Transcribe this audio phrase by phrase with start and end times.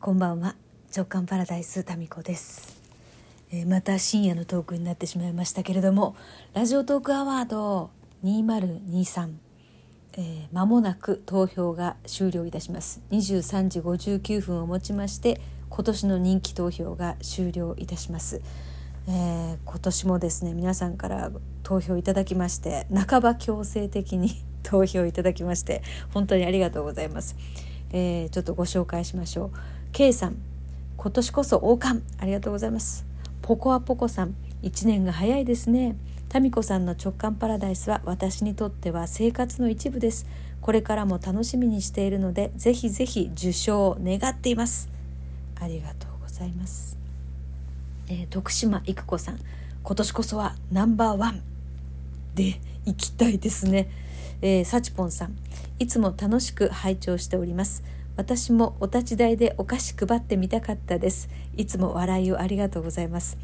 [0.00, 0.54] こんばんは。
[0.94, 2.80] 直感パラダイスタミコです、
[3.50, 6.14] えー、また深夜のトークになってしまいましたけれども
[6.54, 7.90] ラジオトークアワード
[8.24, 9.28] 2023
[10.16, 13.00] えー、間もなく投票が終了いたします。
[13.10, 18.40] 23時59分をもちまして今年の人気投票が終了いたします、
[19.08, 21.32] えー、今年もですね皆さんから
[21.64, 24.30] 投票いただきまして半ば強制的に
[24.62, 25.82] 投票いただきまして
[26.14, 27.36] 本当にありがとうございます、
[27.90, 29.77] えー、ちょっとご紹介しましょう。
[29.92, 30.36] K さん
[30.96, 33.06] 今年こそ王冠ありがとうございます。
[33.42, 35.96] ポコアポコさん1年が早いですね。
[36.28, 40.26] タミコさんの直感パラダイスは私にとっては生活の一部です。
[40.60, 44.90] これからも楽しみにしているのでぜひぜひ受賞を願っています。
[45.60, 46.96] ありがとうございます、
[48.08, 49.40] えー、徳島育子さん
[49.82, 51.40] 今年こそはナンバーワン
[52.34, 53.88] で行きたいですね。
[54.40, 55.36] えー、サチポンさん
[55.78, 57.82] いつも楽しく拝聴しております。
[58.18, 61.28] 私もお立ち台でお菓子配ってみたかったです。
[61.56, 63.38] いつも笑いをありがとうございます。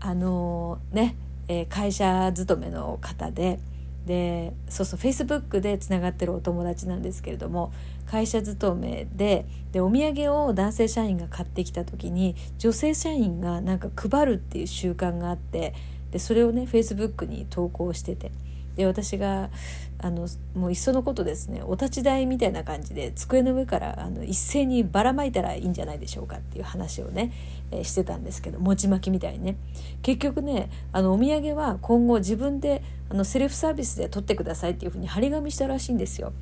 [0.00, 1.14] あのー、ね、
[1.46, 3.60] えー、会社勤めの方で
[4.06, 7.70] でそうそうフェイスブックでつながってるお友達なんですけれども
[8.06, 15.74] 会社勤めででお土産を男性社員が買ってきた時に女性社員がなんか配るっていう習慣があって
[16.12, 18.32] でそれをねフェイスブックに投稿してて。
[18.78, 19.50] で私が
[19.98, 27.32] あのもういっそのことですねお立ち台みたいな感じで机の上からあの一斉にばらまいたらいいんじゃないでしょうかっていう話をね、
[27.72, 29.56] えー、してたんですけど餅巻きみたいにね
[30.02, 36.32] 結局ねあのお土産は今後自分であのセルフサービスで取ってくださいっていうふうに張り紙したらしいんですよ。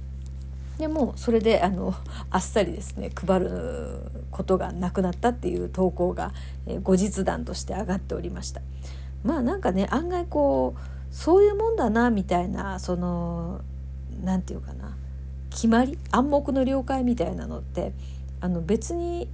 [0.77, 1.95] でもそれであの
[2.28, 6.34] あっさりですね配ることがなくなったっていう投稿が、
[6.67, 8.61] えー、後日談として上がっておりました。
[9.25, 13.62] まあなんかね案外こうそういうもんだなみたいなその
[14.22, 14.95] 何て言うかな
[15.48, 17.92] 決まり暗黙の了解みたいなのって
[18.42, 19.27] あの別に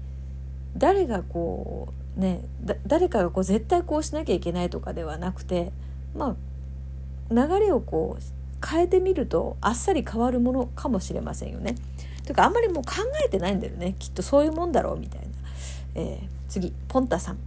[0.76, 2.44] 誰がこうね
[2.86, 5.72] 誰かがこう絶対こうしなきゃいけないとかではなくて
[6.14, 6.36] ま
[7.28, 11.74] あ流れをこう変えてみるとあっさり変わるものかもしれませんよね。
[12.24, 12.92] というかあんまりもう考
[13.26, 15.26] えてないんだよねきっとそういうもんだろうみたいな。
[15.96, 17.38] えー、次ポンタさん。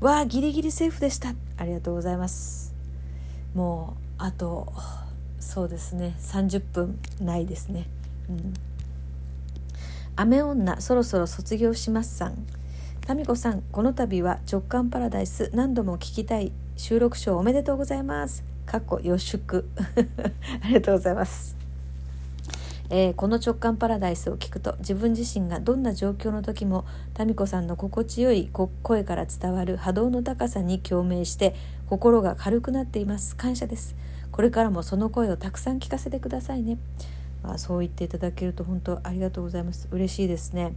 [0.00, 1.34] わあギリギリセーフでした。
[1.58, 2.71] ありがとうございます。
[3.54, 4.72] もうあと
[5.40, 7.86] そうですね30分ないですね。
[8.28, 8.54] うん。
[10.14, 12.46] 雨女そろそろ卒業しますさん。
[13.06, 18.44] タミコさんこの度は直感パラダイス何度も聞きたい収録賞おめでとうございます。
[18.64, 19.68] かっこ予祝。
[20.62, 21.56] ありがとうございます。
[22.94, 26.84] えー、この直感パラダイスを聞くと自分自身がどんな状況の時も
[27.18, 28.50] 民子さんの心地よい
[28.82, 31.54] 声から伝わる波動の高さに共鳴して
[31.92, 33.36] 心が軽くなっています。
[33.36, 33.94] 感謝です。
[34.30, 36.78] これからもその声をたくさん聞かせてくださいね、
[37.42, 39.88] まあ、そう言っていただけると本当ありがとうございます。
[39.90, 40.74] 嬉しいですね。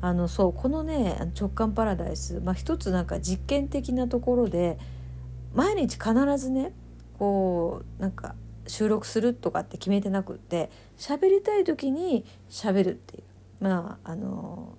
[0.00, 4.78] あのそうこのね直感パラダイス、まあ、一つなんか実験的なところで
[5.52, 6.70] 毎日必ずね
[7.18, 8.36] こうなんか
[8.68, 13.24] 収録するとかって決めてなくって喋りたい時に喋るっていう。
[13.64, 14.78] まああの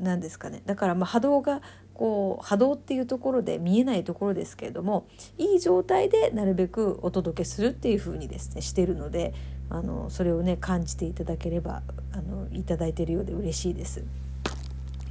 [0.00, 0.60] 何ですかね。
[0.66, 1.62] だからまあ波動が
[1.98, 9.34] こう波動っていうところで見えないところですけれどもいい状態でなるべくお届けするっていうふうにですねしてるので
[9.68, 11.82] あのそれをね感じていただければ
[12.12, 14.04] あのいただいているようで嬉しいです。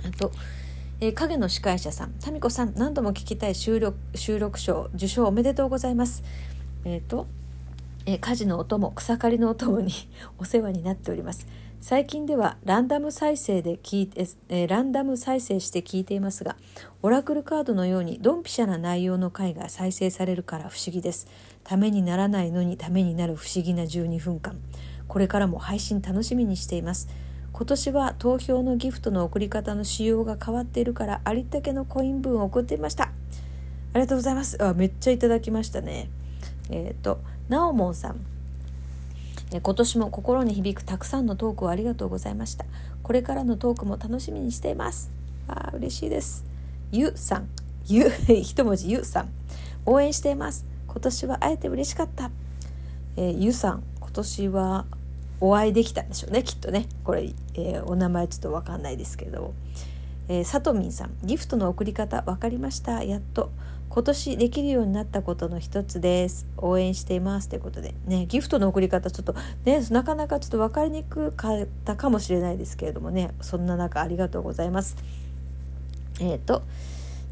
[0.08, 0.32] あと
[1.00, 6.24] えー、影の司会者さん、タミコさん、何度も聞きたい収録収録賞受賞おめでとうございます。
[6.86, 7.28] えっ、ー、と
[8.08, 9.92] え家事のお供草刈りのお供に
[10.40, 11.46] お世話になっております
[11.80, 16.56] 最近ではランダム再生で聞いて、えランダム再生して聞いていますが
[17.02, 21.28] オラクルカードのようにドンピシャな内容の回が再生されるから不思議です。
[21.64, 24.60] ためにならないのにためになる不思議な12分間。
[25.08, 27.08] これからも配信楽しみにしています。
[27.54, 33.06] 今年は投票のギフトの送り方の仕様が変わっているからありったけのコイン分を送っていました。
[33.06, 33.10] あ
[33.96, 34.62] りがとうございます。
[34.64, 36.10] あめっちゃいただきましたね。
[36.70, 38.37] えっ、ー、となおもんさん。
[39.50, 42.66] 今年も心に響くたくさんのトークをありがとうございました。
[43.02, 45.10] これからのトークも楽しみにしています。
[45.48, 46.44] あ嬉しいです。
[46.92, 47.50] ゆさん。
[47.86, 48.92] ゆ 一文字。
[48.92, 49.30] ゆさん。
[49.86, 50.66] 応援しています。
[50.88, 52.30] 今年は会えて嬉しかった、
[53.16, 54.86] えー、ゆさん今年は
[55.40, 56.44] お会いできたんでしょうね。
[56.44, 56.88] きっとね。
[57.06, 59.54] これ、えー、お名前ちょっと分かんないですけど、
[60.28, 61.12] えー、さとみんさん。
[61.24, 63.02] ギフトの送り方分かりました。
[63.02, 63.52] やっと。
[63.90, 66.48] 今年できるようになったことの一つです。
[66.58, 67.96] 応援していますということで。
[68.06, 69.36] ねギフトの送り方ちょっと
[69.66, 73.32] ねなかなかちょっと分かりにくかったかもしれないですけれどもね。
[73.42, 74.98] そんな中ありがとうございます。
[76.20, 76.64] えっ、ー、と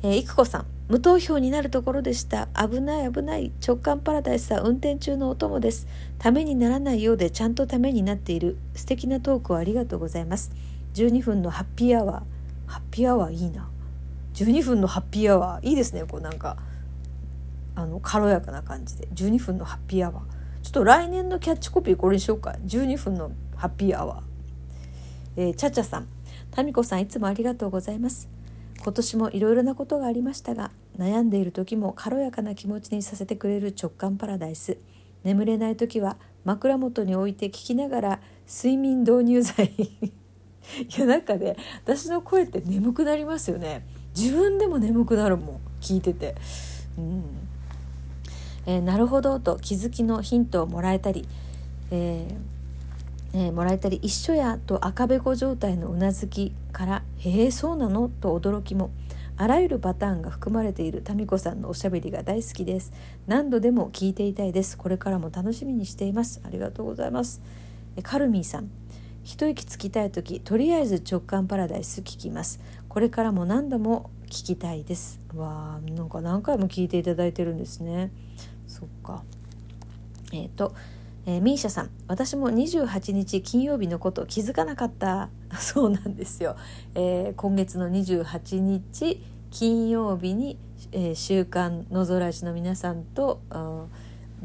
[0.03, 0.65] えー、いくこさん。
[0.87, 2.47] 無投票になるところでした。
[2.55, 3.51] 危ない危ない。
[3.65, 5.87] 直感パラダイスは運転中のお供です。
[6.19, 8.57] ためにならないようでちゃんとためになっている。
[8.75, 10.51] 素敵なトークをありがとうございます。
[10.93, 12.71] 12分のハッピーアワー。
[12.71, 13.67] ハッピーアワーいいな。
[14.35, 15.67] 12分のハッピーアワー。
[15.67, 16.03] いいですね。
[16.03, 16.57] こうなんか
[17.75, 19.07] あの軽やかな感じで。
[19.07, 20.23] 12分のハッピーアワー。
[20.61, 22.55] ちょっと来年のキャッチコピーこれにしようか。
[22.65, 24.21] 12分のハッピーアワー、
[25.37, 26.07] えー、チャチャさん。
[26.51, 28.29] タミコさんいつもありがとうございます。
[28.81, 34.77] 今年もいろいろなことがありましたが悩んでいる時も軽やかな気持ちにさせてくれる直感パラダイス。
[35.23, 39.65] 眠れない時は枕元に置いて聞きながら睡眠導入剤。
[39.77, 43.85] いやなんかね私の声って眠くなりますよね。
[44.15, 46.35] 自分でも眠くなるもん聞いてて。
[46.97, 47.23] うん。
[48.67, 51.27] えー、なるほどと気づきのヒントをもらえたり、
[51.91, 52.55] えー
[53.37, 58.89] えー、もらえたり一緒やと赤べこ状態のうなずきから「へえそうなの?」と驚きも
[59.37, 62.93] あらゆるパターンが含まれている民子さんのおしゃべりが大好きです。
[63.27, 64.77] 何度でも聞いていたいです。
[64.77, 66.41] これからも楽しみにしています。
[66.45, 67.41] ありがとうございます。
[68.01, 68.69] カルミーさん。
[69.25, 72.59] 一息つきたい時とりあえず直感パラダイス聞きます。
[72.95, 75.19] これからも何度も聞きたいです。
[75.35, 78.09] わあなんか何回も聞いていただいてるんですね。
[78.69, 79.21] そっか。
[80.31, 80.73] えっ、ー、と
[81.25, 81.89] えー、ミーシャさん。
[82.07, 85.27] 私も28日金曜日のこと気づかなかった。
[85.59, 86.55] そうなんですよ、
[86.93, 89.21] えー、今月の28日
[89.51, 90.57] 金曜日に
[90.93, 93.57] 「えー、週刊のぞらじ」の皆さんと、うん、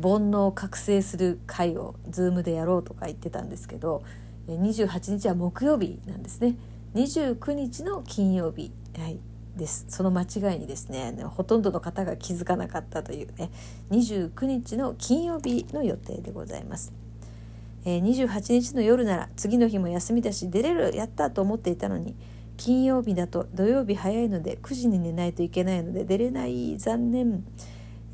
[0.02, 4.02] 煩悩を覚醒する会を Zoom でやろうとか言ってたんですけど
[4.48, 6.56] 28日は木曜日なんですね。
[6.94, 9.20] 29日の金曜日、はい、
[9.56, 9.84] です。
[9.88, 13.50] その間違いにですねほとんどの方が気づかなかったというね
[13.90, 16.92] 29日の金曜日の予定でございます、
[17.84, 22.16] えー、28日の夜なら次の日も休みだし出れるやったと思っていたのに
[22.56, 27.44] 金曜日だと土曜日早いので9時に寝ないといけないので出れない残念、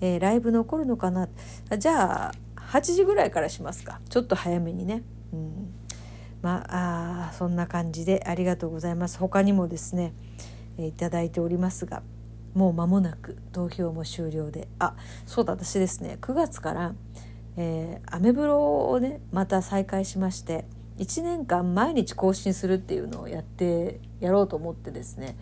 [0.01, 1.29] えー、ライブ残るのかな。
[1.77, 4.01] じゃあ8時ぐらいからしますか。
[4.09, 5.03] ちょっと早めにね。
[5.33, 5.75] うん。
[6.47, 9.19] まああそんな感じでありがとうございます。
[9.19, 10.15] 他にもですね
[10.79, 12.05] いただいておりますが
[12.55, 14.95] もう間もなく投票も終了であ
[15.27, 16.95] そうだ私ですね9月から、
[17.57, 20.67] えー、アメブロをねまた再開しまして
[20.99, 25.37] 1年間毎日更新するっていうのをやってやろうと思ってですね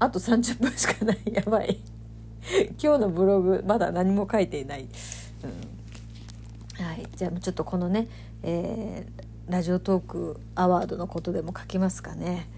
[0.00, 1.18] あと30分しかない。
[1.32, 1.78] やばい。
[2.82, 7.06] 今日のブログまだ何も書いていない、うん、はい。
[7.14, 8.08] じゃあちょっとこのね、
[8.42, 12.48] えー、ラジオトークアワードのことでも書きますかね。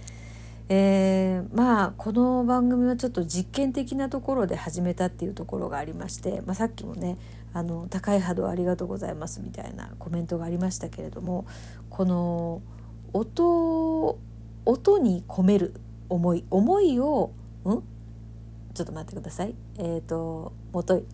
[0.69, 7.19] えー、まあこの番組はちょっと実験的なところで始めたっていうところがありまして、まあ、さっきもね
[7.53, 11.47] あの高い波動ありがとうございますみたいなコメントがありましたけれども
[11.91, 12.63] この
[13.13, 14.19] 音
[14.65, 15.75] 音に込める
[16.09, 17.33] 思い思いを
[17.65, 17.83] ん？
[18.75, 19.55] ちょっと待ってください。
[19.79, 21.05] えっ、ー、ともとい。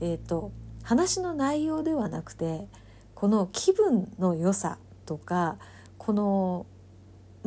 [0.00, 0.52] えっ、ー、と
[0.82, 2.66] 話の内容ではなくて
[3.14, 4.78] この気分の良さ
[5.08, 5.56] とか
[5.96, 6.66] この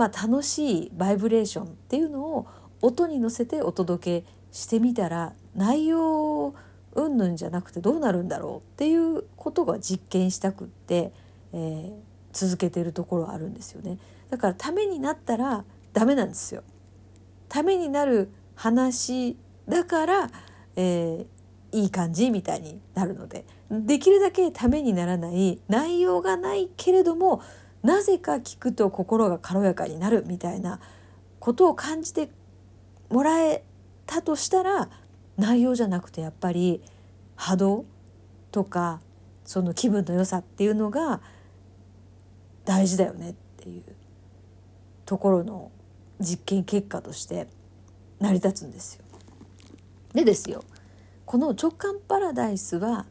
[0.01, 2.47] まあ、楽しいバイブレーションっていうのを
[2.81, 6.55] 音に乗せてお届けしてみたら内容
[6.93, 11.13] うんぬんじゃなくてどうなるんだろうっていうことが実験したくって、
[11.53, 11.93] えー、
[12.33, 13.99] 続けてるところはあるんですよね。
[14.29, 16.63] だからためになったらダメなんですよ。
[17.47, 19.37] ためになる話
[19.67, 20.31] だから、
[20.75, 23.45] えー、いい感じみたいになるので。
[23.71, 27.41] できるだけためにならない内容がないけれども
[27.83, 30.81] なぜか聞くと心が軽やかになるみたいな
[31.39, 32.29] ことを感じて
[33.09, 33.63] もらえ
[34.05, 34.89] たとしたら
[35.37, 36.81] 内容じゃなくてやっぱり
[37.37, 37.85] 波動
[38.51, 38.99] とか
[39.45, 41.21] その気分の良さっていうのが
[42.65, 43.83] 大事だよねっていう
[45.05, 45.71] ところの
[46.19, 47.47] 実験結果として
[48.19, 49.05] 成り立つんですよ。
[50.13, 50.63] でですよ
[51.25, 53.05] この直感パラダイスは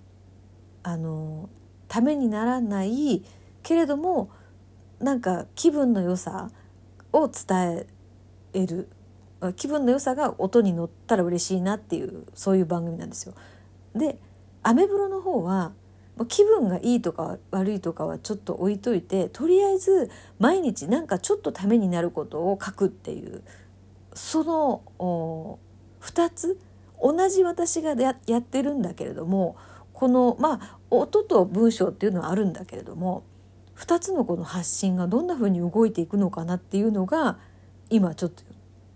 [0.82, 1.48] あの
[1.88, 3.22] ためにならない
[3.62, 4.30] けれども
[5.00, 6.50] なんか気分の良さ
[7.12, 7.86] を伝
[8.54, 8.88] える
[9.56, 13.34] 気分の良さが音に乗ったら嬉しいなっていうそういう番組なんですよ。
[13.94, 14.18] で
[14.62, 15.72] アメブロの方は
[16.28, 23.42] 気分がいいとか悪いとかはちょっと置いといてとりあえず毎日なんかちょっとためになることを書くっていう
[24.12, 25.58] その
[26.02, 26.60] 2つ
[27.02, 29.56] 同じ私がやってるんだけれども
[30.00, 33.22] このまあ音と文章っていうのはあるんだけれども
[33.76, 37.36] 2つのこの発信がどんな風に動いていくのかなっていうのが
[37.90, 38.42] 今ちょっと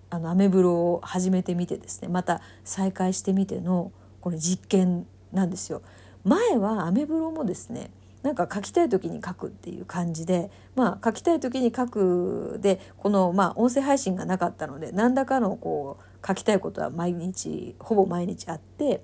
[0.09, 3.93] あのアメブロを始めてみてですねまた再開してみての
[4.23, 5.83] これ実験なんですよ。
[6.25, 7.91] 前はアメブロもですね
[8.23, 19.03] なんか書きたい時に書くっていう感じでまあ書きたい時に書くでこのまあ音声配信がなかったので何らかのこう書きたいことは毎日ほぼ毎日あって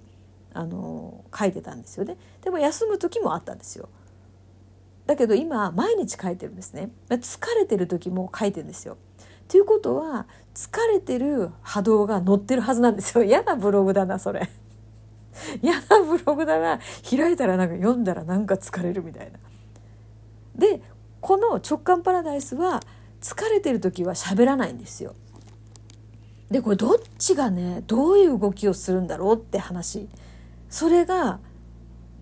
[0.52, 2.16] あの書いてたんですよね。
[2.42, 3.88] でも休む時もあったんですよ。
[5.10, 8.96] だけど今毎日書いてるんですね疲れてる時も書いてるんですよ
[9.48, 14.48] ということは疲れてる波動が乗ってるはずなんですよ嫌なブログだなそれ
[15.62, 16.78] 嫌なブログだな
[17.08, 19.38] 開いたらなんか読んだらなんか疲れるみたいな。
[20.54, 20.80] で
[21.20, 22.80] この直感パラダイスは
[23.20, 25.14] 疲れてる時は喋らないんですよ。
[26.50, 30.08] でこれどっちがねどういう動きをするんだろうって話
[30.70, 31.40] それが、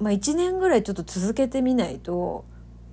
[0.00, 2.44] まあ、1年ぐらいちょっと続けてみないと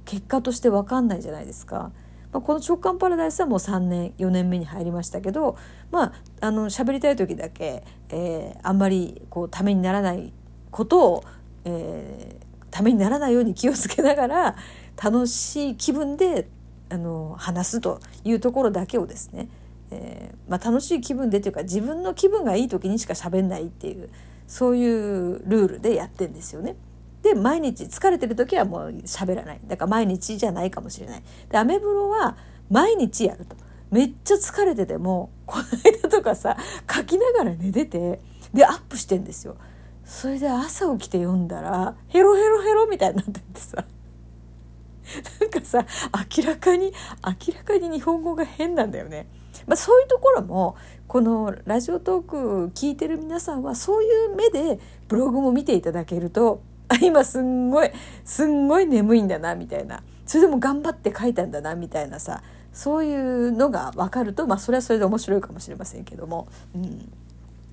[0.04, 1.92] 結果として分かんないじゃないですか。
[2.32, 5.56] まあ、この直感パラダイスはもう3年4年目に入りましたけど
[5.90, 10.34] まああの喋りたい時だけ、えー、あんまりこうためにならない
[10.70, 11.24] ことを、
[11.64, 14.56] えー、ためにならないように気をつけながら
[15.02, 16.50] 楽しい気分で
[16.90, 19.48] あの話すというところだけをですね、
[19.92, 24.10] えー、まあ、楽しい気分でというか自分の気分がいい時にしか喋んないっていう
[24.48, 26.76] そういうルールでやってんですよね。
[27.22, 31.24] で毎日疲れてる時はもう喋らないだから毎日じゃないかもしれない。
[31.50, 32.38] でアメブロは
[32.70, 33.56] 毎日やると
[33.90, 36.58] めっちゃ疲れててもこの間とかさ
[36.92, 38.20] 書きながら寝てて
[38.54, 39.56] でアップしてんですよ。
[40.04, 43.84] それで朝起きて読んだらヘロヘロヘロみたいになっててさ
[45.40, 45.86] なんかさ
[46.38, 46.94] 明らかに
[47.26, 49.28] 明らかに日本語が変なんだよね。
[49.68, 50.76] まあ、そういうところも
[51.08, 56.62] このラジオトーク聞いてる皆さんはそういう目でブログも見ていただけると
[57.02, 57.92] 今すんごい
[58.24, 60.04] すんごい眠いんだなみたいな。
[60.26, 62.42] それでも頑張って書いたんだなみたいなさ
[62.74, 67.12] そういうのが分かるとまあそれはそれで面白いかもしれませんけども、うん、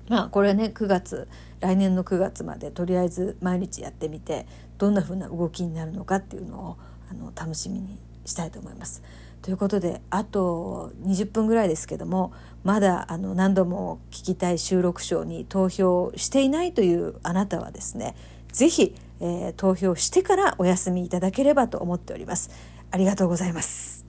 [0.07, 1.27] まあこれね9月
[1.59, 4.45] 来年の9月までとりあえず毎日やってみて
[4.77, 6.77] どんな風な動きになるのかっていうのを
[7.09, 9.01] あの楽しみにしたいと思います。
[9.43, 12.31] ということであと20分ぐらいですけども
[12.63, 18.15] まだあの何度も聞きたい収録賞に投票していないというあなたはですね
[18.53, 22.51] 是非、えー、投票してからお休みいただければと思っております。
[22.91, 24.02] ありがとうございます。